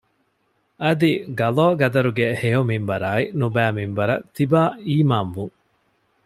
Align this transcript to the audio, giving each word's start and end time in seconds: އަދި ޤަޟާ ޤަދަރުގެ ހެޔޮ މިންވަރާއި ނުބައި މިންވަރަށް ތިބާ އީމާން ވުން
އަދި 0.83 1.11
ޤަޟާ 1.39 1.65
ޤަދަރުގެ 1.81 2.27
ހެޔޮ 2.41 2.61
މިންވަރާއި 2.69 3.25
ނުބައި 3.39 3.73
މިންވަރަށް 3.77 4.25
ތިބާ 4.35 4.61
އީމާން 4.87 5.31
ވުން 5.35 5.55